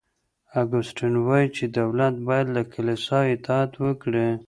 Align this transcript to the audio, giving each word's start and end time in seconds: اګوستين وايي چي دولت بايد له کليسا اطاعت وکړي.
اګوستين 0.61 1.13
وايي 1.27 1.47
چي 1.55 1.65
دولت 1.79 2.15
بايد 2.27 2.47
له 2.55 2.61
کليسا 2.73 3.19
اطاعت 3.33 3.71
وکړي. 3.83 4.27